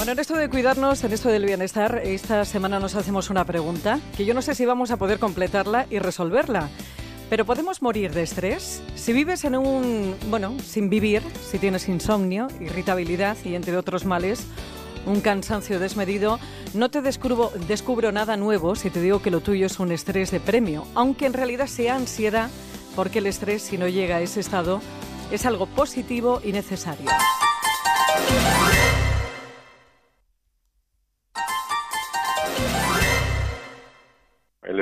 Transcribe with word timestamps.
Bueno, 0.00 0.12
en 0.12 0.18
esto 0.18 0.34
de 0.34 0.48
cuidarnos, 0.48 1.04
en 1.04 1.12
esto 1.12 1.28
del 1.28 1.44
bienestar, 1.44 2.00
esta 2.02 2.46
semana 2.46 2.80
nos 2.80 2.94
hacemos 2.94 3.28
una 3.28 3.44
pregunta 3.44 4.00
que 4.16 4.24
yo 4.24 4.32
no 4.32 4.40
sé 4.40 4.54
si 4.54 4.64
vamos 4.64 4.90
a 4.90 4.96
poder 4.96 5.18
completarla 5.18 5.86
y 5.90 5.98
resolverla. 5.98 6.70
Pero 7.28 7.44
¿podemos 7.44 7.82
morir 7.82 8.10
de 8.14 8.22
estrés? 8.22 8.82
Si 8.94 9.12
vives 9.12 9.44
en 9.44 9.56
un, 9.56 10.16
bueno, 10.30 10.56
sin 10.64 10.88
vivir, 10.88 11.22
si 11.42 11.58
tienes 11.58 11.86
insomnio, 11.86 12.48
irritabilidad 12.60 13.36
y 13.44 13.54
entre 13.54 13.76
otros 13.76 14.06
males, 14.06 14.46
un 15.04 15.20
cansancio 15.20 15.78
desmedido, 15.78 16.40
no 16.72 16.90
te 16.90 17.02
descubro, 17.02 17.52
descubro 17.68 18.10
nada 18.10 18.38
nuevo 18.38 18.76
si 18.76 18.88
te 18.88 19.02
digo 19.02 19.20
que 19.20 19.30
lo 19.30 19.42
tuyo 19.42 19.66
es 19.66 19.78
un 19.80 19.92
estrés 19.92 20.30
de 20.30 20.40
premio, 20.40 20.86
aunque 20.94 21.26
en 21.26 21.34
realidad 21.34 21.66
sea 21.66 21.96
ansiedad, 21.96 22.48
porque 22.96 23.18
el 23.18 23.26
estrés, 23.26 23.60
si 23.60 23.76
no 23.76 23.86
llega 23.86 24.16
a 24.16 24.20
ese 24.22 24.40
estado, 24.40 24.80
es 25.30 25.44
algo 25.44 25.66
positivo 25.66 26.40
y 26.42 26.52
necesario. 26.52 27.10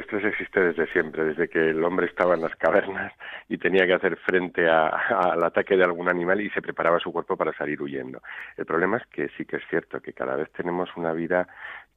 Estrés 0.08 0.24
existe 0.24 0.60
desde 0.60 0.90
siempre, 0.90 1.22
desde 1.22 1.48
que 1.48 1.58
el 1.58 1.84
hombre 1.84 2.06
estaba 2.06 2.34
en 2.34 2.40
las 2.40 2.56
cavernas 2.56 3.12
y 3.46 3.58
tenía 3.58 3.86
que 3.86 3.92
hacer 3.92 4.16
frente 4.16 4.66
al 4.66 5.44
ataque 5.44 5.76
de 5.76 5.84
algún 5.84 6.08
animal 6.08 6.40
y 6.40 6.48
se 6.50 6.62
preparaba 6.62 6.98
su 6.98 7.12
cuerpo 7.12 7.36
para 7.36 7.52
salir 7.52 7.82
huyendo. 7.82 8.22
El 8.56 8.64
problema 8.64 8.96
es 8.96 9.06
que 9.08 9.28
sí 9.36 9.44
que 9.44 9.56
es 9.56 9.62
cierto 9.68 10.00
que 10.00 10.14
cada 10.14 10.34
vez 10.34 10.50
tenemos 10.52 10.88
una 10.96 11.12
vida 11.12 11.46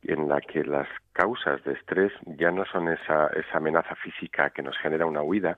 en 0.04 0.28
la 0.28 0.42
que 0.42 0.66
las 0.66 0.90
causas 1.14 1.64
de 1.64 1.74
estrés 1.74 2.12
ya 2.26 2.52
no 2.52 2.66
son 2.66 2.90
esa, 2.90 3.28
esa 3.28 3.58
amenaza 3.58 3.96
física 3.96 4.50
que 4.50 4.64
nos 4.64 4.78
genera 4.80 5.06
una 5.06 5.22
huida, 5.22 5.58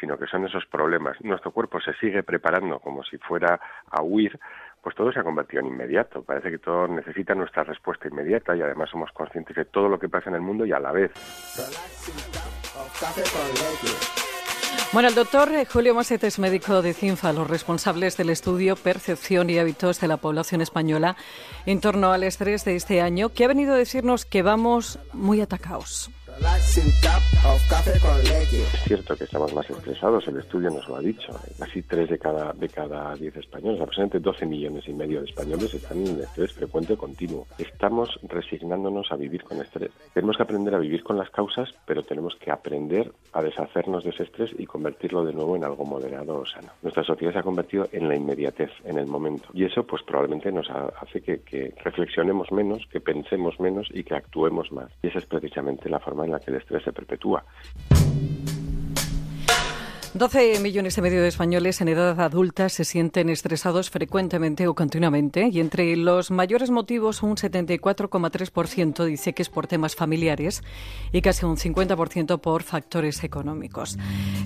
sino 0.00 0.18
que 0.18 0.26
son 0.26 0.44
esos 0.44 0.66
problemas. 0.66 1.20
Nuestro 1.20 1.52
cuerpo 1.52 1.80
se 1.80 1.92
sigue 1.94 2.24
preparando 2.24 2.80
como 2.80 3.04
si 3.04 3.18
fuera 3.18 3.60
a 3.90 4.02
huir 4.02 4.40
pues 4.82 4.96
todo 4.96 5.12
se 5.12 5.20
ha 5.20 5.22
convertido 5.22 5.60
en 5.60 5.68
inmediato. 5.68 6.22
Parece 6.22 6.50
que 6.50 6.58
todo 6.58 6.88
necesita 6.88 7.34
nuestra 7.34 7.62
respuesta 7.64 8.08
inmediata 8.08 8.56
y 8.56 8.62
además 8.62 8.90
somos 8.90 9.10
conscientes 9.12 9.54
de 9.56 9.64
todo 9.64 9.88
lo 9.88 9.98
que 9.98 10.08
pasa 10.08 10.30
en 10.30 10.36
el 10.36 10.42
mundo 10.42 10.66
y 10.66 10.72
a 10.72 10.80
la 10.80 10.92
vez. 10.92 11.12
Bueno, 14.92 15.08
el 15.08 15.14
doctor 15.14 15.48
Julio 15.72 15.94
Maset 15.94 16.24
es 16.24 16.38
médico 16.38 16.82
de 16.82 16.92
CINFA, 16.92 17.32
los 17.32 17.48
responsables 17.48 18.16
del 18.16 18.28
estudio 18.28 18.76
Percepción 18.76 19.48
y 19.48 19.58
Hábitos 19.58 20.00
de 20.00 20.08
la 20.08 20.18
Población 20.18 20.60
Española 20.60 21.16
en 21.64 21.80
torno 21.80 22.12
al 22.12 22.24
estrés 22.24 22.64
de 22.64 22.76
este 22.76 23.00
año, 23.00 23.30
que 23.30 23.44
ha 23.44 23.48
venido 23.48 23.72
a 23.74 23.78
decirnos 23.78 24.26
que 24.26 24.42
vamos 24.42 24.98
muy 25.14 25.40
atacados. 25.40 26.10
Es 28.72 28.84
cierto 28.84 29.16
que 29.16 29.24
estamos 29.24 29.52
más 29.54 29.68
estresados, 29.68 30.26
el 30.28 30.38
estudio 30.38 30.70
nos 30.70 30.88
lo 30.88 30.96
ha 30.96 31.00
dicho. 31.00 31.32
Casi 31.58 31.82
3 31.82 32.10
de 32.10 32.18
cada, 32.18 32.52
de 32.52 32.68
cada 32.68 33.14
10 33.14 33.36
españoles, 33.36 33.80
aproximadamente 33.80 34.20
12 34.20 34.46
millones 34.46 34.88
y 34.88 34.92
medio 34.92 35.20
de 35.20 35.26
españoles 35.26 35.74
están 35.74 36.06
en 36.06 36.20
estrés 36.20 36.52
frecuente 36.52 36.96
continuo. 36.96 37.46
Estamos 37.58 38.18
resignándonos 38.22 39.10
a 39.10 39.16
vivir 39.16 39.44
con 39.44 39.60
estrés. 39.60 39.90
Tenemos 40.14 40.36
que 40.36 40.42
aprender 40.44 40.74
a 40.74 40.78
vivir 40.78 41.02
con 41.02 41.18
las 41.18 41.30
causas, 41.30 41.74
pero 41.86 42.02
tenemos 42.02 42.36
que 42.36 42.50
aprender 42.50 43.12
a 43.32 43.42
deshacernos 43.42 44.04
de 44.04 44.10
ese 44.10 44.24
estrés 44.24 44.50
y 44.58 44.66
convertirlo 44.66 45.24
de 45.24 45.32
nuevo 45.32 45.56
en 45.56 45.64
algo 45.64 45.84
moderado 45.84 46.40
o 46.40 46.46
sano. 46.46 46.68
Nuestra 46.82 47.04
sociedad 47.04 47.32
se 47.32 47.38
ha 47.40 47.42
convertido 47.42 47.88
en 47.92 48.08
la 48.08 48.16
inmediatez, 48.16 48.70
en 48.84 48.98
el 48.98 49.06
momento. 49.06 49.48
Y 49.52 49.64
eso 49.64 49.84
pues 49.84 50.02
probablemente 50.02 50.52
nos 50.52 50.70
hace 50.70 51.20
que, 51.20 51.40
que 51.40 51.74
reflexionemos 51.82 52.52
menos, 52.52 52.86
que 52.90 53.00
pensemos 53.00 53.58
menos 53.60 53.88
y 53.92 54.04
que 54.04 54.14
actuemos 54.14 54.70
más. 54.72 54.90
Y 55.02 55.08
esa 55.08 55.18
es 55.18 55.26
precisamente 55.26 55.88
la 55.88 56.00
forma 56.00 56.21
en 56.24 56.32
la 56.32 56.40
que 56.40 56.50
el 56.50 56.58
estrés 56.58 56.82
se 56.84 56.92
perpetúa. 56.92 57.44
12 60.14 60.60
millones 60.60 60.98
y 60.98 61.00
medio 61.00 61.22
de 61.22 61.28
españoles 61.28 61.80
en 61.80 61.88
edad 61.88 62.20
adulta 62.20 62.68
se 62.68 62.84
sienten 62.84 63.30
estresados 63.30 63.88
frecuentemente 63.88 64.68
o 64.68 64.74
continuamente 64.74 65.48
y 65.50 65.58
entre 65.58 65.96
los 65.96 66.30
mayores 66.30 66.68
motivos 66.68 67.22
un 67.22 67.36
74,3% 67.36 69.06
dice 69.06 69.32
que 69.32 69.40
es 69.40 69.48
por 69.48 69.66
temas 69.66 69.96
familiares 69.96 70.62
y 71.12 71.22
casi 71.22 71.46
un 71.46 71.56
50% 71.56 72.40
por 72.40 72.62
factores 72.62 73.24
económicos. 73.24 73.96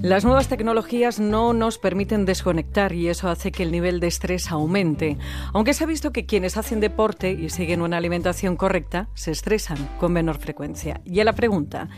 Las 0.03 0.25
nuevas 0.25 0.47
tecnologías 0.47 1.19
no 1.19 1.53
nos 1.53 1.79
permiten 1.79 2.27
desconectar 2.27 2.93
y 2.93 3.09
eso 3.09 3.29
hace 3.29 3.51
que 3.51 3.65
el 3.65 3.73
nivel 3.73 3.99
de 3.99 4.07
estrés 4.07 4.53
aumente, 4.53 5.19
aunque 5.53 5.75
se 5.75 5.83
ha 5.83 5.89
visto 5.89 6.13
que 6.13 6.27
quienes 6.27 6.57
hacen 6.57 6.79
deporte 6.79 7.33
y 7.33 7.51
siguen 7.51 7.83
una 7.83 7.97
alimentación 7.97 8.55
correcta 8.55 9.09
se 9.15 9.33
estresan 9.33 9.79
con 9.99 10.13
menor 10.13 10.39
frecuencia. 10.39 11.01
Y 11.05 11.19
a 11.19 11.25
la 11.25 11.33
pregunta, 11.33 11.89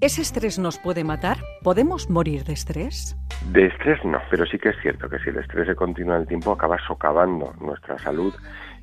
¿Ese 0.00 0.22
estrés 0.22 0.60
nos 0.60 0.78
puede 0.78 1.02
matar? 1.02 1.38
¿Podemos 1.64 2.08
morir 2.08 2.44
de 2.44 2.52
estrés? 2.52 3.16
De 3.50 3.66
estrés 3.66 3.98
no, 4.04 4.18
pero 4.30 4.46
sí 4.46 4.56
que 4.56 4.68
es 4.68 4.76
cierto 4.80 5.08
que 5.08 5.18
si 5.18 5.30
el 5.30 5.38
estrés 5.38 5.66
se 5.66 5.74
continúa 5.74 6.14
en 6.14 6.20
el 6.20 6.28
tiempo 6.28 6.52
acaba 6.52 6.78
socavando 6.86 7.52
nuestra 7.60 7.98
salud 7.98 8.32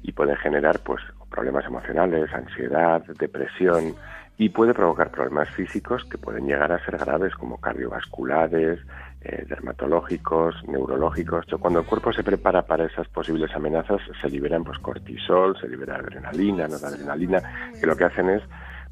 y 0.03 0.11
puede 0.11 0.35
generar 0.35 0.79
pues 0.79 1.01
problemas 1.29 1.63
emocionales, 1.63 2.33
ansiedad, 2.33 3.01
depresión 3.17 3.95
y 4.37 4.49
puede 4.49 4.73
provocar 4.73 5.09
problemas 5.09 5.49
físicos 5.51 6.03
que 6.03 6.17
pueden 6.17 6.47
llegar 6.47 6.73
a 6.73 6.83
ser 6.83 6.97
graves 6.97 7.33
como 7.35 7.61
cardiovasculares, 7.61 8.81
eh, 9.21 9.45
dermatológicos, 9.47 10.67
neurológicos. 10.67 11.45
Cuando 11.61 11.79
el 11.79 11.85
cuerpo 11.85 12.11
se 12.11 12.25
prepara 12.25 12.63
para 12.63 12.87
esas 12.87 13.07
posibles 13.07 13.55
amenazas 13.55 14.01
se 14.21 14.29
liberan 14.29 14.65
pues 14.65 14.79
cortisol, 14.79 15.57
se 15.61 15.69
libera 15.69 15.95
adrenalina, 15.95 16.67
noradrenalina, 16.67 17.71
que 17.79 17.87
lo 17.87 17.95
que 17.95 18.03
hacen 18.03 18.31
es 18.31 18.43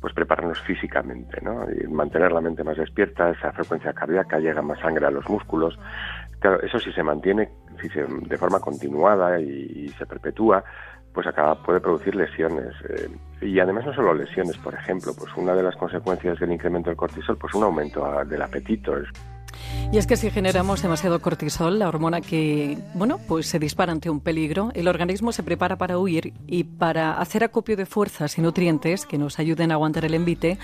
pues 0.03 0.13
prepararnos 0.13 0.59
físicamente, 0.63 1.39
¿no? 1.41 1.65
Y 1.71 1.87
mantener 1.87 2.33
la 2.33 2.41
mente 2.41 2.61
más 2.61 2.75
despierta, 2.75 3.29
esa 3.29 3.53
frecuencia 3.53 3.93
cardíaca, 3.93 4.37
llega 4.37 4.61
más 4.61 4.77
sangre 4.81 5.05
a 5.05 5.09
los 5.09 5.29
músculos. 5.29 5.79
Claro, 6.39 6.61
eso 6.61 6.77
si 6.77 6.91
se 6.91 7.01
mantiene 7.01 7.47
si 7.81 7.87
se, 7.87 8.03
de 8.03 8.37
forma 8.37 8.59
continuada 8.59 9.39
y, 9.39 9.87
se 9.97 10.05
perpetúa, 10.05 10.61
pues 11.13 11.25
acaba, 11.25 11.55
puede 11.63 11.79
producir 11.79 12.15
lesiones. 12.15 12.75
Eh, 12.89 13.09
y 13.43 13.57
además 13.61 13.85
no 13.85 13.93
solo 13.93 14.13
lesiones, 14.13 14.57
por 14.57 14.73
ejemplo, 14.73 15.13
pues 15.17 15.33
una 15.37 15.55
de 15.55 15.63
las 15.63 15.77
consecuencias 15.77 16.37
del 16.37 16.51
incremento 16.51 16.89
del 16.89 16.97
cortisol, 16.97 17.37
pues 17.37 17.53
un 17.53 17.63
aumento 17.63 18.25
del 18.25 18.41
apetito. 18.41 18.97
Y 19.93 19.97
es 19.99 20.07
que 20.07 20.17
si 20.17 20.31
generamos 20.31 20.81
demasiado 20.81 21.21
cortisol, 21.21 21.77
la 21.77 21.87
hormona 21.87 22.19
que, 22.19 22.79
bueno, 22.95 23.19
pues 23.27 23.45
se 23.45 23.59
dispara 23.59 23.91
ante 23.91 24.09
un 24.09 24.21
peligro, 24.21 24.71
el 24.73 24.87
organismo 24.87 25.31
se 25.31 25.43
prepara 25.43 25.77
para 25.77 25.99
huir 25.99 26.33
y 26.47 26.63
para 26.63 27.13
hacer 27.21 27.43
acopio 27.43 27.77
de 27.77 27.85
fuerzas 27.85 28.39
y 28.39 28.41
nutrientes 28.41 29.05
que 29.05 29.19
nos 29.19 29.37
ayuden 29.37 29.69
a 29.69 29.75
aguantar 29.75 30.05
el 30.05 30.15
envite, 30.15 30.57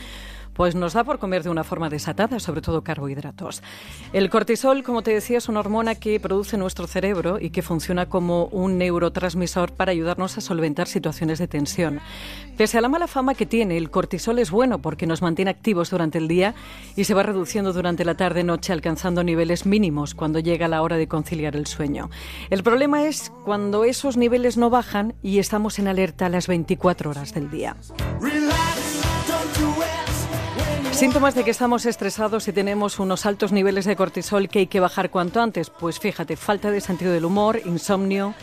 pues 0.60 0.76
nos 0.76 0.92
da 0.92 1.06
por 1.06 1.20
comer 1.20 1.42
de 1.44 1.50
una 1.50 1.64
forma 1.64 1.90
desatada, 1.90 2.38
sobre 2.42 2.60
todo 2.60 2.84
carbohidratos. 2.84 3.64
El 4.12 4.30
cortisol, 4.30 4.84
como 4.84 5.04
te 5.04 5.14
decía, 5.14 5.38
es 5.38 5.48
una 5.48 5.62
hormona 5.62 5.96
que 5.96 6.20
produce 6.20 6.58
nuestro 6.58 6.86
cerebro 6.86 7.38
y 7.40 7.52
que 7.52 7.62
funciona 7.62 8.08
como 8.08 8.48
un 8.48 8.78
neurotransmisor 8.78 9.72
para 9.72 9.94
ayudarnos 9.94 10.38
a 10.38 10.42
solventar 10.42 10.90
situaciones 10.90 11.40
de 11.40 11.48
tensión. 11.48 12.02
Pese 12.58 12.78
a 12.78 12.82
la 12.82 12.90
mala 12.90 13.08
fama 13.08 13.36
que 13.36 13.46
tiene, 13.46 13.78
el 13.78 13.90
cortisol 13.90 14.38
es 14.38 14.52
bueno 14.52 14.80
porque 14.80 15.08
nos 15.08 15.22
mantiene 15.22 15.50
activos 15.50 15.92
durante 15.92 16.18
el 16.18 16.28
día 16.28 16.56
y 16.98 17.06
se 17.06 17.14
va 17.14 17.24
reduciendo 17.24 17.72
durante 17.72 18.04
la 18.04 18.16
tarde-noche, 18.16 18.74
alcanzando 18.74 19.24
niveles 19.24 19.66
mínimos 19.66 20.14
cuando 20.14 20.40
llega 20.40 20.68
la 20.68 20.82
hora 20.82 20.98
de 20.98 21.08
conciliar 21.08 21.56
el 21.56 21.68
sueño. 21.68 22.10
El 22.50 22.64
problema 22.64 23.06
es 23.06 23.32
cuando 23.46 23.86
esos 23.86 24.18
niveles 24.18 24.58
no 24.58 24.70
bajan 24.70 25.16
y 25.24 25.40
estamos 25.40 25.80
en 25.80 25.88
alerta 25.88 26.28
las 26.28 26.48
24 26.48 27.12
horas 27.12 27.34
del 27.34 27.50
día. 27.50 27.78
Síntomas 31.00 31.34
de 31.34 31.46
que 31.46 31.52
estamos 31.52 31.86
estresados 31.86 32.50
y 32.50 32.52
tenemos 32.52 33.00
unos 33.00 33.26
altos 33.26 33.54
niveles 33.54 33.86
de 33.86 33.96
cortisol 33.96 34.50
que 34.50 34.60
hay 34.60 34.68
que 34.68 34.82
bajar 34.82 35.10
cuanto 35.10 35.40
antes. 35.40 35.70
Pues 35.70 35.98
fíjate, 35.98 36.36
falta 36.36 36.72
de 36.72 36.82
sentido 36.82 37.14
del 37.14 37.24
humor, 37.24 37.62
insomnio, 37.64 38.34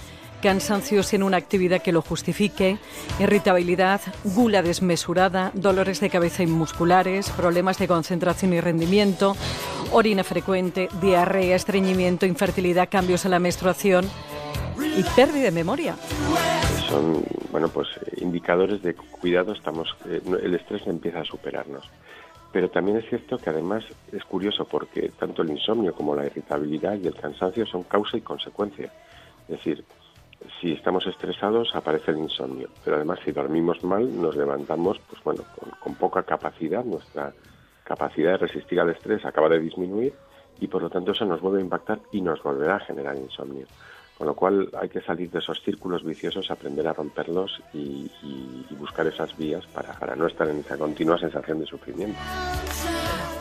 cansancio 0.41 1.03
sin 1.03 1.23
una 1.23 1.37
actividad 1.37 1.83
que 1.83 1.93
lo 1.93 2.01
justifique, 2.01 2.79
irritabilidad, 3.21 4.01
gula 4.25 4.63
desmesurada, 4.63 5.51
dolores 5.53 6.01
de 6.01 6.09
cabeza 6.09 6.45
y 6.45 6.47
musculares, 6.47 7.29
problemas 7.29 7.79
de 7.79 7.89
concentración 7.89 8.55
y 8.55 8.61
rendimiento, 8.63 9.37
orina 9.93 10.25
frecuente, 10.25 10.89
diarrea, 11.03 11.57
estreñimiento, 11.57 12.25
infertilidad, 12.25 12.89
cambios 12.91 13.27
en 13.27 13.33
la 13.33 13.39
menstruación 13.39 14.09
y 14.97 15.03
pérdida 15.15 15.45
de 15.45 15.51
memoria. 15.51 15.95
Son, 16.89 17.23
bueno, 17.53 17.69
pues 17.69 17.89
indicadores 18.17 18.81
de 18.83 18.95
cuidado, 18.95 19.53
estamos, 19.53 19.95
eh, 20.09 20.23
el 20.43 20.55
estrés 20.55 20.87
empieza 20.87 21.21
a 21.21 21.25
superarnos. 21.27 21.85
Pero 22.57 22.71
también 22.71 22.97
es 22.97 23.07
cierto 23.11 23.37
que 23.37 23.51
además 23.51 23.85
es 24.11 24.25
curioso 24.25 24.65
porque 24.65 25.11
tanto 25.11 25.43
el 25.43 25.51
insomnio 25.51 25.93
como 25.93 26.17
la 26.17 26.25
irritabilidad 26.25 26.95
y 26.95 27.07
el 27.07 27.15
cansancio 27.15 27.67
son 27.67 27.83
causa 27.83 28.17
y 28.17 28.23
consecuencia. 28.23 28.91
Es 29.43 29.59
decir, 29.59 29.85
si 30.59 30.73
estamos 30.73 31.07
estresados 31.07 31.69
aparece 31.75 32.13
el 32.13 32.17
insomnio, 32.17 32.71
pero 32.83 32.97
además 32.97 33.19
si 33.23 33.33
dormimos 33.33 33.85
mal 33.85 34.11
nos 34.23 34.37
levantamos 34.37 34.99
pues 35.01 35.23
bueno, 35.23 35.45
con, 35.83 35.97
poca 35.97 36.23
capacidad, 36.23 36.83
nuestra 36.83 37.35
capacidad 37.85 38.31
de 38.31 38.47
resistir 38.47 38.81
al 38.81 38.89
estrés 38.89 39.23
acaba 39.27 39.51
de 39.51 39.61
disminuir 39.61 40.15
y 40.61 40.67
por 40.67 40.83
lo 40.83 40.91
tanto 40.91 41.13
eso 41.13 41.25
nos 41.25 41.41
vuelve 41.41 41.59
a 41.59 41.65
impactar 41.65 42.01
y 42.13 42.21
nos 42.21 42.43
volverá 42.43 42.77
a 42.77 42.81
generar 42.81 43.17
insomnio. 43.17 43.67
Con 44.17 44.27
lo 44.27 44.35
cual 44.35 44.71
hay 44.81 44.89
que 44.89 45.03
salir 45.03 45.31
de 45.31 45.41
esos 45.41 45.63
círculos 45.63 46.03
viciosos, 46.03 46.51
aprender 46.51 46.89
a 46.89 46.95
romperlos 46.95 47.61
y, 47.75 48.11
buscar 48.79 49.07
esas 49.07 49.37
vías 49.37 49.67
para, 49.67 49.93
para 49.95 50.15
no 50.15 50.27
estar 50.27 50.49
en 50.49 50.59
esa 50.59 50.77
continua 50.77 51.19
sensación 51.19 51.59
de 51.59 51.67
sufrimiento. 51.67 52.19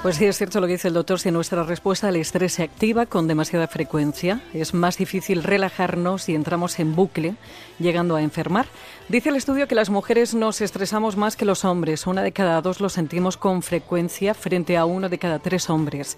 Pues 0.06 0.18
sí, 0.18 0.26
es 0.26 0.38
cierto 0.38 0.62
lo 0.62 0.68
que 0.68 0.74
dice 0.74 0.90
el 0.90 0.94
doctor, 0.94 1.20
si 1.20 1.32
nuestra 1.32 1.64
respuesta 1.64 2.10
al 2.10 2.16
estrés 2.16 2.54
se 2.54 2.62
activa 2.62 3.08
con 3.08 3.28
demasiada 3.28 3.68
frecuencia, 3.68 4.40
es 4.54 4.76
más 4.76 5.00
difícil 5.00 5.42
relajarnos 5.42 6.30
y 6.30 6.36
entramos 6.36 6.78
en 6.78 6.96
bucle, 6.96 7.34
llegando 7.80 8.16
a 8.16 8.22
enfermar. 8.22 8.68
Dice 9.10 9.30
el 9.30 9.36
estudio 9.36 9.68
que 9.68 9.74
las 9.74 9.90
mujeres 9.90 10.36
nos 10.36 10.62
estresamos 10.62 11.18
más 11.18 11.36
que 11.36 11.44
los 11.44 11.66
hombres, 11.66 12.06
una 12.06 12.22
de 12.22 12.34
cada 12.34 12.62
dos 12.62 12.82
lo 12.82 12.90
sentimos 12.90 13.36
con 13.36 13.64
frecuencia 13.64 14.36
frente 14.36 14.78
a 14.78 14.86
uno 14.86 15.10
de 15.10 15.18
cada 15.18 15.40
tres 15.40 15.72
hombres 15.72 16.18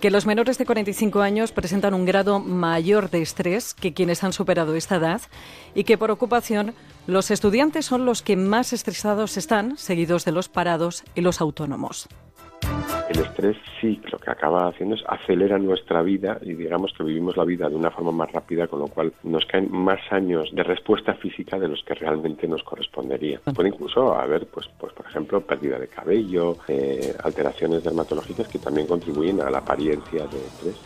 que 0.00 0.10
los 0.10 0.24
menores 0.24 0.56
de 0.56 0.64
45 0.64 1.20
años 1.20 1.52
presentan 1.52 1.92
un 1.92 2.06
grado 2.06 2.40
mayor 2.40 3.10
de 3.10 3.20
estrés 3.20 3.74
que 3.74 3.92
quienes 3.92 4.24
han 4.24 4.32
superado 4.32 4.74
esta 4.76 4.96
edad 4.96 5.20
y 5.74 5.84
que 5.84 5.98
por 5.98 6.10
ocupación 6.10 6.74
los 7.06 7.30
estudiantes 7.30 7.84
son 7.84 8.06
los 8.06 8.22
que 8.22 8.36
más 8.36 8.72
estresados 8.72 9.36
están, 9.36 9.76
seguidos 9.76 10.24
de 10.24 10.32
los 10.32 10.48
parados 10.48 11.04
y 11.14 11.20
los 11.20 11.42
autónomos. 11.42 12.08
El 13.16 13.22
estrés 13.22 13.56
sí 13.80 13.98
lo 14.12 14.18
que 14.18 14.30
acaba 14.30 14.68
haciendo 14.68 14.94
es 14.94 15.02
acelera 15.08 15.56
nuestra 15.58 16.02
vida 16.02 16.38
y 16.42 16.52
digamos 16.52 16.92
que 16.92 17.02
vivimos 17.02 17.34
la 17.38 17.44
vida 17.44 17.66
de 17.66 17.74
una 17.74 17.90
forma 17.90 18.12
más 18.12 18.30
rápida, 18.30 18.66
con 18.66 18.80
lo 18.80 18.88
cual 18.88 19.10
nos 19.22 19.46
caen 19.46 19.72
más 19.72 20.00
años 20.10 20.50
de 20.52 20.62
respuesta 20.62 21.14
física 21.14 21.58
de 21.58 21.66
los 21.66 21.82
que 21.82 21.94
realmente 21.94 22.46
nos 22.46 22.62
correspondería. 22.62 23.40
Puede 23.54 23.70
incluso 23.70 24.14
haber, 24.14 24.46
pues, 24.48 24.68
pues 24.78 24.92
por 24.92 25.06
ejemplo, 25.06 25.40
pérdida 25.40 25.78
de 25.78 25.88
cabello, 25.88 26.58
eh, 26.68 27.14
alteraciones 27.24 27.82
dermatológicas 27.82 28.48
que 28.48 28.58
también 28.58 28.86
contribuyen 28.86 29.40
a 29.40 29.48
la 29.48 29.58
apariencia 29.58 30.26
de 30.26 30.36
estrés. 30.36 30.76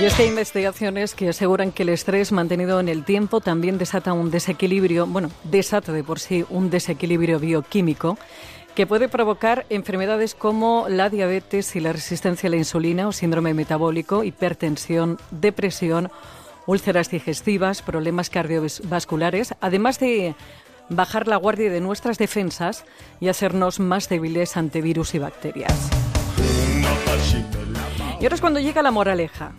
Y 0.00 0.04
es 0.04 0.14
que 0.14 0.22
hay 0.22 0.28
investigaciones 0.28 1.14
que 1.14 1.28
aseguran 1.28 1.72
que 1.72 1.82
el 1.82 1.88
estrés 1.88 2.30
mantenido 2.30 2.78
en 2.78 2.88
el 2.88 3.04
tiempo 3.04 3.40
también 3.40 3.78
desata 3.78 4.12
un 4.12 4.30
desequilibrio, 4.30 5.06
bueno, 5.06 5.30
desata 5.44 5.92
de 5.92 6.04
por 6.04 6.20
sí 6.20 6.44
un 6.50 6.70
desequilibrio 6.70 7.40
bioquímico 7.40 8.16
que 8.74 8.86
puede 8.86 9.08
provocar 9.08 9.66
enfermedades 9.68 10.34
como 10.34 10.86
la 10.88 11.10
diabetes 11.10 11.76
y 11.76 11.80
la 11.80 11.92
resistencia 11.92 12.48
a 12.48 12.50
la 12.50 12.56
insulina 12.56 13.06
o 13.06 13.12
síndrome 13.12 13.52
metabólico, 13.54 14.24
hipertensión, 14.24 15.18
depresión, 15.30 16.10
úlceras 16.66 17.10
digestivas, 17.10 17.82
problemas 17.82 18.30
cardiovasculares, 18.30 19.54
además 19.60 19.98
de 19.98 20.34
bajar 20.88 21.28
la 21.28 21.36
guardia 21.36 21.70
de 21.70 21.80
nuestras 21.80 22.18
defensas 22.18 22.84
y 23.20 23.28
hacernos 23.28 23.78
más 23.78 24.08
débiles 24.08 24.56
ante 24.56 24.80
virus 24.80 25.14
y 25.14 25.18
bacterias. 25.18 25.90
Y 28.20 28.24
ahora 28.24 28.34
es 28.34 28.40
cuando 28.40 28.60
llega 28.60 28.82
la 28.82 28.90
moraleja. 28.90 29.52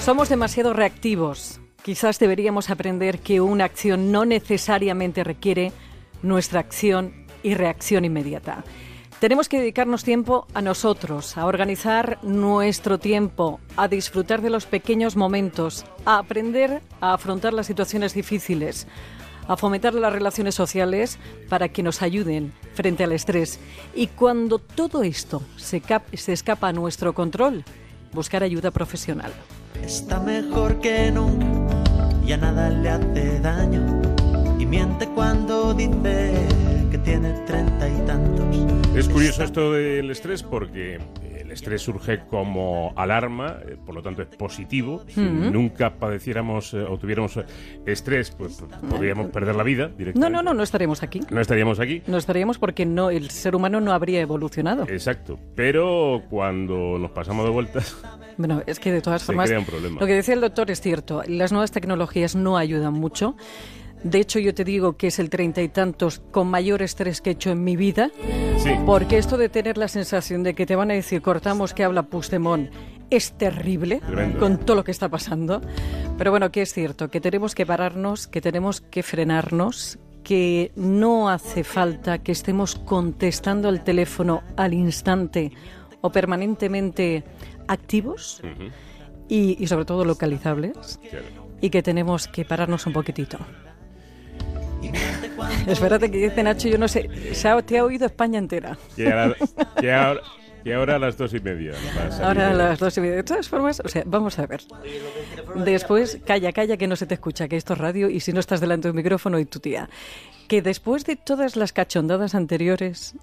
Somos 0.00 0.28
demasiado 0.28 0.72
reactivos. 0.72 1.60
Quizás 1.82 2.18
deberíamos 2.18 2.70
aprender 2.70 3.20
que 3.20 3.40
una 3.40 3.64
acción 3.64 4.10
no 4.10 4.24
necesariamente 4.24 5.22
requiere 5.22 5.72
nuestra 6.22 6.60
acción 6.60 7.17
y 7.42 7.54
reacción 7.54 8.04
inmediata. 8.04 8.64
Tenemos 9.20 9.48
que 9.48 9.58
dedicarnos 9.58 10.04
tiempo 10.04 10.46
a 10.54 10.62
nosotros, 10.62 11.36
a 11.36 11.46
organizar 11.46 12.18
nuestro 12.22 12.98
tiempo, 13.00 13.58
a 13.76 13.88
disfrutar 13.88 14.42
de 14.42 14.50
los 14.50 14.64
pequeños 14.66 15.16
momentos, 15.16 15.84
a 16.04 16.18
aprender 16.18 16.82
a 17.00 17.14
afrontar 17.14 17.52
las 17.52 17.66
situaciones 17.66 18.14
difíciles, 18.14 18.86
a 19.48 19.56
fomentar 19.56 19.94
las 19.94 20.12
relaciones 20.12 20.54
sociales 20.54 21.18
para 21.48 21.68
que 21.68 21.82
nos 21.82 22.00
ayuden 22.00 22.52
frente 22.74 23.02
al 23.02 23.10
estrés. 23.10 23.58
Y 23.92 24.06
cuando 24.06 24.60
todo 24.60 25.02
esto 25.02 25.42
se, 25.56 25.82
se 26.12 26.32
escapa 26.32 26.68
a 26.68 26.72
nuestro 26.72 27.12
control, 27.12 27.64
buscar 28.12 28.44
ayuda 28.44 28.70
profesional. 28.70 29.32
Está 29.82 30.20
mejor 30.20 30.80
que 30.80 31.10
nunca, 31.10 31.82
ya 32.24 32.36
nada 32.36 32.70
le 32.70 32.88
hace 32.88 33.40
daño 33.40 34.00
y 34.60 34.66
miente 34.66 35.08
cuando 35.08 35.74
dice 35.74 36.46
que 36.98 37.10
tiene 37.10 37.32
treinta 37.46 37.88
y 37.88 38.06
tantos. 38.06 38.96
Es 38.96 39.08
curioso 39.08 39.44
esto 39.44 39.72
del 39.72 40.10
estrés 40.10 40.42
porque 40.42 40.98
el 41.38 41.50
estrés 41.50 41.82
surge 41.82 42.20
como 42.28 42.92
alarma, 42.96 43.58
eh, 43.66 43.76
por 43.84 43.94
lo 43.94 44.02
tanto 44.02 44.22
es 44.22 44.28
positivo. 44.28 45.04
Si 45.08 45.20
nunca 45.20 45.94
padeciéramos 45.94 46.74
eh, 46.74 46.82
o 46.82 46.98
tuviéramos 46.98 47.36
eh, 47.36 47.44
estrés, 47.86 48.30
pues, 48.30 48.62
podríamos 48.88 49.28
perder 49.30 49.56
la 49.56 49.62
vida 49.62 49.88
directamente. 49.88 50.18
No, 50.18 50.30
no, 50.30 50.42
no, 50.42 50.54
no 50.54 50.62
estaríamos 50.62 51.02
aquí. 51.02 51.20
No 51.30 51.40
estaríamos 51.40 51.80
aquí. 51.80 52.02
No 52.06 52.16
estaríamos 52.16 52.58
porque 52.58 52.86
no, 52.86 53.10
el 53.10 53.30
ser 53.30 53.54
humano 53.54 53.80
no 53.80 53.92
habría 53.92 54.20
evolucionado. 54.20 54.84
Exacto. 54.88 55.38
Pero 55.54 56.24
cuando 56.28 56.98
nos 56.98 57.10
pasamos 57.10 57.44
de 57.44 57.50
vueltas. 57.50 57.96
Bueno, 58.38 58.62
es 58.68 58.78
que 58.78 58.92
de 58.92 59.00
todas 59.00 59.24
formas, 59.24 59.50
lo 59.50 60.06
que 60.06 60.14
decía 60.14 60.32
el 60.32 60.40
doctor 60.40 60.70
es 60.70 60.80
cierto. 60.80 61.24
Las 61.26 61.50
nuevas 61.50 61.72
tecnologías 61.72 62.36
no 62.36 62.56
ayudan 62.56 62.92
mucho. 62.92 63.34
De 64.04 64.18
hecho, 64.18 64.38
yo 64.38 64.54
te 64.54 64.64
digo 64.64 64.96
que 64.96 65.08
es 65.08 65.18
el 65.18 65.28
treinta 65.28 65.60
y 65.60 65.68
tantos 65.68 66.20
con 66.30 66.48
mayor 66.48 66.82
estrés 66.82 67.20
que 67.20 67.30
he 67.30 67.32
hecho 67.32 67.50
en 67.50 67.64
mi 67.64 67.76
vida. 67.76 68.10
Sí. 68.58 68.70
Porque 68.86 69.18
esto 69.18 69.36
de 69.36 69.48
tener 69.48 69.76
la 69.78 69.88
sensación 69.88 70.42
de 70.42 70.54
que 70.54 70.66
te 70.66 70.76
van 70.76 70.90
a 70.90 70.94
decir 70.94 71.22
cortamos 71.22 71.74
que 71.74 71.84
habla 71.84 72.04
Puigdemont 72.04 72.70
es 73.10 73.32
terrible 73.32 74.00
con 74.38 74.58
todo 74.58 74.76
lo 74.76 74.84
que 74.84 74.90
está 74.90 75.08
pasando. 75.08 75.60
Pero 76.16 76.30
bueno, 76.30 76.50
que 76.50 76.62
es 76.62 76.72
cierto, 76.72 77.08
que 77.08 77.20
tenemos 77.20 77.54
que 77.54 77.64
pararnos, 77.64 78.26
que 78.26 78.40
tenemos 78.40 78.80
que 78.80 79.02
frenarnos, 79.02 79.98
que 80.22 80.72
no 80.76 81.28
hace 81.28 81.64
falta 81.64 82.18
que 82.18 82.32
estemos 82.32 82.74
contestando 82.74 83.68
al 83.68 83.82
teléfono 83.82 84.42
al 84.56 84.74
instante 84.74 85.52
o 86.00 86.10
permanentemente 86.10 87.24
activos 87.66 88.42
y, 89.28 89.66
sobre 89.66 89.84
todo 89.84 90.04
localizables 90.04 91.00
y 91.60 91.70
que 91.70 91.82
tenemos 91.82 92.28
que 92.28 92.44
pararnos 92.44 92.86
un 92.86 92.92
poquitito. 92.92 93.38
Espérate 95.68 96.10
que 96.10 96.18
dice 96.18 96.42
Nacho, 96.42 96.68
yo 96.68 96.78
no 96.78 96.88
sé, 96.88 97.08
te 97.66 97.78
ha 97.78 97.84
oído 97.84 98.06
España 98.06 98.38
entera. 98.38 98.78
Que, 98.96 100.72
ahora, 100.74 100.96
a 100.96 100.98
las 100.98 101.16
dos 101.16 101.32
y 101.32 101.40
media. 101.40 101.72
Ahora 102.22 102.50
a 102.50 102.54
las 102.54 102.78
dos 102.78 102.96
y 102.98 103.00
media. 103.00 103.16
De 103.16 103.22
todas 103.22 103.48
formas, 103.48 103.80
o 103.84 103.88
sea, 103.88 104.02
vamos 104.06 104.38
a 104.38 104.46
ver. 104.46 104.60
Después, 105.64 106.18
calla, 106.26 106.52
calla, 106.52 106.76
que 106.76 106.86
no 106.86 106.96
se 106.96 107.06
te 107.06 107.14
escucha, 107.14 107.48
que 107.48 107.56
esto 107.56 107.72
es 107.74 107.78
radio 107.78 108.10
y 108.10 108.20
si 108.20 108.32
no 108.32 108.40
estás 108.40 108.60
delante 108.60 108.88
del 108.88 108.94
micrófono 108.94 109.38
y 109.38 109.44
tu 109.44 109.60
tía. 109.60 109.88
Que 110.46 110.60
después 110.60 111.04
de 111.04 111.16
todas 111.16 111.56
las 111.56 111.72
cachondadas 111.72 112.34
anteriores, 112.34 113.14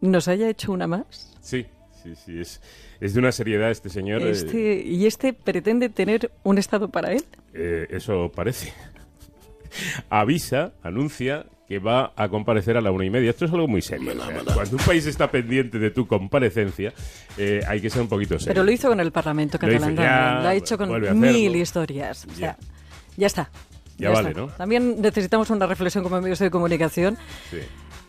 ¿nos 0.00 0.28
haya 0.28 0.48
hecho 0.48 0.72
una 0.72 0.86
más? 0.86 1.36
Sí, 1.40 1.66
sí, 2.02 2.14
sí. 2.14 2.40
Es, 2.40 2.60
es 3.00 3.14
de 3.14 3.20
una 3.20 3.32
seriedad 3.32 3.70
este 3.70 3.88
señor. 3.88 4.22
Eh. 4.22 4.30
Este, 4.30 4.82
¿Y 4.84 5.06
este 5.06 5.32
pretende 5.32 5.88
tener 5.88 6.30
un 6.42 6.58
estado 6.58 6.88
para 6.88 7.12
él? 7.12 7.24
Eh, 7.54 7.86
eso 7.90 8.30
parece 8.34 8.72
avisa, 10.08 10.72
anuncia 10.82 11.46
que 11.70 11.78
va 11.78 12.12
a 12.16 12.28
comparecer 12.28 12.76
a 12.76 12.80
la 12.80 12.90
una 12.90 13.04
y 13.04 13.10
media. 13.10 13.30
Esto 13.30 13.44
es 13.44 13.52
algo 13.52 13.68
muy 13.68 13.80
serio. 13.80 14.12
cuando 14.54 14.76
un 14.76 14.82
país 14.82 15.06
está 15.06 15.30
pendiente 15.30 15.78
de 15.78 15.92
tu 15.92 16.04
comparecencia, 16.04 16.92
eh, 17.38 17.60
hay 17.64 17.80
que 17.80 17.88
ser 17.88 18.02
un 18.02 18.08
poquito 18.08 18.36
serio. 18.40 18.54
Pero 18.54 18.64
lo 18.64 18.72
hizo 18.72 18.88
con 18.88 18.98
el 18.98 19.12
Parlamento 19.12 19.56
catalán. 19.56 19.94
Lo, 19.94 20.48
ha 20.48 20.52
hecho 20.52 20.76
con 20.76 21.20
mil 21.20 21.54
historias. 21.54 22.26
O 22.28 22.34
sea, 22.34 22.56
ya, 23.16 23.28
está. 23.28 23.50
Ya, 23.98 24.10
vale, 24.10 24.34
¿no? 24.34 24.48
También 24.48 25.00
necesitamos 25.00 25.48
una 25.50 25.64
reflexión 25.68 26.02
como 26.02 26.20
medios 26.20 26.40
de 26.40 26.50
comunicación. 26.50 27.16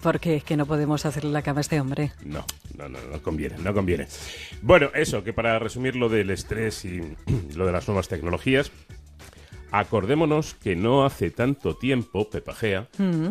Porque 0.01 0.37
es 0.37 0.43
que 0.43 0.57
no 0.57 0.65
podemos 0.65 1.05
hacerle 1.05 1.29
la 1.29 1.43
cama 1.43 1.59
a 1.59 1.61
este 1.61 1.79
hombre. 1.79 2.13
No, 2.25 2.43
no, 2.75 2.89
no, 2.89 2.97
no 3.11 3.21
conviene, 3.21 3.59
no 3.59 3.75
conviene. 3.75 4.07
Bueno, 4.63 4.89
eso, 4.95 5.23
que 5.23 5.33
para 5.33 5.59
resumir 5.59 5.95
lo 5.95 6.09
del 6.09 6.31
estrés 6.31 6.83
y 6.83 6.99
lo 7.55 7.67
de 7.67 7.71
las 7.71 7.87
nuevas 7.87 8.07
tecnologías, 8.07 8.71
Acordémonos 9.71 10.53
que 10.55 10.75
no 10.75 11.05
hace 11.05 11.31
tanto 11.31 11.75
tiempo, 11.75 12.29
Pepajea, 12.29 12.89
mm. 12.97 13.27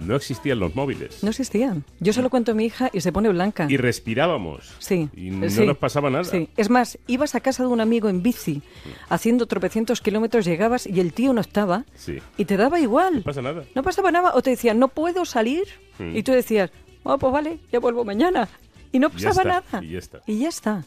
no 0.00 0.16
existían 0.16 0.60
los 0.60 0.74
móviles. 0.74 1.22
No 1.22 1.30
existían. 1.30 1.84
Yo 2.00 2.12
se 2.12 2.22
lo 2.22 2.30
cuento 2.30 2.52
a 2.52 2.54
mi 2.54 2.66
hija 2.66 2.90
y 2.92 3.00
se 3.00 3.12
pone 3.12 3.28
blanca. 3.28 3.66
Y 3.68 3.76
respirábamos. 3.76 4.74
Sí. 4.78 5.08
Y 5.14 5.30
no 5.30 5.48
nos 5.64 5.78
pasaba 5.78 6.08
nada. 6.10 6.24
Sí. 6.24 6.48
Es 6.56 6.70
más, 6.70 6.98
ibas 7.06 7.34
a 7.34 7.40
casa 7.40 7.64
de 7.64 7.68
un 7.68 7.80
amigo 7.80 8.08
en 8.08 8.22
bici, 8.22 8.62
haciendo 9.08 9.46
tropecientos 9.46 10.00
kilómetros, 10.00 10.44
llegabas 10.44 10.86
y 10.86 11.00
el 11.00 11.12
tío 11.12 11.32
no 11.32 11.40
estaba. 11.40 11.84
Sí. 11.94 12.18
Y 12.36 12.44
te 12.44 12.56
daba 12.56 12.78
igual. 12.80 13.16
No 13.16 13.22
pasa 13.22 13.42
nada. 13.42 13.64
No 13.74 13.82
pasaba 13.82 14.12
nada. 14.12 14.32
O 14.34 14.42
te 14.42 14.50
decían, 14.50 14.78
no 14.78 14.88
puedo 14.88 15.24
salir. 15.24 15.64
Mm. 15.98 16.16
Y 16.16 16.22
tú 16.22 16.32
decías, 16.32 16.70
oh, 17.02 17.18
pues 17.18 17.32
vale, 17.32 17.58
ya 17.72 17.80
vuelvo 17.80 18.04
mañana. 18.04 18.48
Y 18.92 18.98
no 18.98 19.10
pasaba 19.10 19.42
nada. 19.42 19.82
Y 19.82 19.92
ya 19.92 19.98
está. 19.98 20.20
Y 20.26 20.38
ya 20.38 20.48
está. 20.48 20.84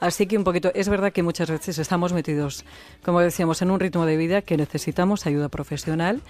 Así 0.00 0.26
que 0.26 0.36
un 0.36 0.44
poquito, 0.44 0.70
es 0.74 0.88
verdad 0.88 1.12
que 1.12 1.22
muchas 1.22 1.50
veces 1.50 1.78
estamos 1.78 2.12
metidos, 2.12 2.64
como 3.02 3.20
decíamos, 3.20 3.62
en 3.62 3.70
un 3.70 3.80
ritmo 3.80 4.04
de 4.04 4.16
vida 4.16 4.42
que 4.42 4.56
necesitamos 4.56 5.26
ayuda 5.26 5.48
profesional 5.48 6.20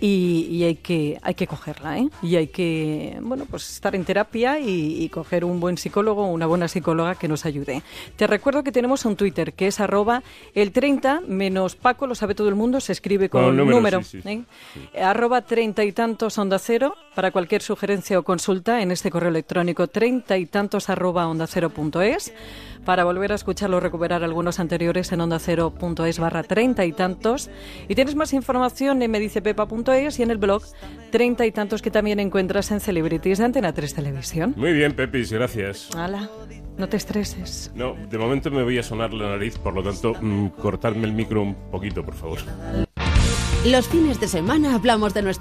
y, 0.00 0.64
hay 0.64 0.76
que 0.76 1.18
hay 1.22 1.34
que 1.34 1.46
cogerla 1.46 1.98
¿eh? 1.98 2.08
y 2.22 2.36
hay 2.36 2.48
que 2.48 3.18
bueno 3.22 3.46
pues 3.46 3.70
estar 3.70 3.94
en 3.94 4.04
terapia 4.04 4.58
y, 4.58 5.08
coger 5.10 5.44
un 5.44 5.60
buen 5.60 5.76
psicólogo 5.76 6.24
o 6.24 6.32
una 6.32 6.46
buena 6.46 6.68
psicóloga 6.68 7.14
que 7.14 7.28
nos 7.28 7.44
ayude 7.44 7.82
te 8.16 8.26
recuerdo 8.26 8.62
que 8.62 8.72
tenemos 8.72 9.04
un 9.04 9.16
Twitter 9.16 9.52
que 9.52 9.66
es 9.66 9.80
arroba 9.80 10.22
el 10.54 10.72
30 10.72 11.22
menos 11.26 11.76
Paco 11.76 12.06
lo 12.06 12.14
sabe 12.14 12.34
todo 12.34 12.48
el 12.48 12.54
mundo 12.54 12.80
se 12.80 12.92
escribe 12.92 13.28
con, 13.28 13.56
número, 13.56 14.00
¿eh? 14.24 14.42
arroba 15.00 15.42
treinta 15.42 15.84
y 15.84 15.92
tantos 15.92 16.38
onda 16.38 16.58
cero 16.58 16.94
para 17.14 17.30
cualquier 17.30 17.62
sugerencia 17.62 18.18
o 18.18 18.22
consulta 18.22 18.82
en 18.82 18.90
este 18.90 19.10
correo 19.10 19.30
electrónico 19.30 19.86
treinta 19.88 20.36
y 20.38 20.46
tantos 20.46 20.88
arroba 20.88 21.26
onda 21.28 21.46
cero 21.46 21.70
punto 21.70 22.00
es 22.00 22.32
para 22.84 23.04
volver 23.04 23.32
a 23.32 23.36
escucharlo 23.36 23.76
o 23.76 23.80
recuperar 23.80 24.24
algunos 24.24 24.58
anteriores 24.58 25.12
en 25.12 25.20
onda 25.20 25.38
cero.es 25.38 26.18
barra 26.18 26.42
treinta 26.42 26.84
y 26.84 26.92
tantos. 26.92 27.50
Y 27.88 27.94
tienes 27.94 28.14
más 28.14 28.32
información 28.32 29.02
en 29.02 29.10
y 29.84 30.22
en 30.22 30.30
el 30.30 30.38
blog 30.38 30.62
treinta 31.10 31.44
y 31.44 31.50
tantos 31.50 31.82
que 31.82 31.90
también 31.90 32.20
encuentras 32.20 32.70
en 32.70 32.78
Celebrities 32.78 33.38
de 33.38 33.44
Antena 33.44 33.72
3 33.72 33.94
Televisión. 33.94 34.54
Muy 34.56 34.72
bien, 34.72 34.94
Pepis, 34.94 35.32
gracias. 35.32 35.88
Hala, 35.94 36.30
no 36.78 36.88
te 36.88 36.96
estreses. 36.96 37.72
No, 37.74 37.94
de 37.94 38.16
momento 38.16 38.50
me 38.50 38.62
voy 38.62 38.78
a 38.78 38.82
sonar 38.82 39.12
la 39.12 39.30
nariz, 39.30 39.58
por 39.58 39.74
lo 39.74 39.82
tanto, 39.82 40.14
mm, 40.20 40.48
cortadme 40.60 41.04
el 41.06 41.12
micro 41.12 41.42
un 41.42 41.54
poquito, 41.70 42.04
por 42.04 42.14
favor. 42.14 42.38
Los 43.66 43.88
fines 43.88 44.18
de 44.20 44.26
semana 44.26 44.74
hablamos 44.74 45.14
de 45.14 45.22
nuestra 45.22 45.30